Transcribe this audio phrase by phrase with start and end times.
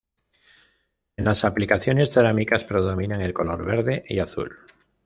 [1.15, 4.57] En las aplicaciones cerámicas predominan el color verde y azul.